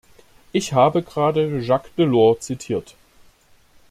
Ich 0.51 0.73
habe 0.73 1.03
gerade 1.03 1.59
Jacques 1.59 1.93
Delors 1.95 2.39
zitiert. 2.39 2.95